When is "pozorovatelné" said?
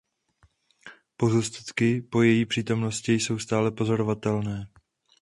3.71-4.67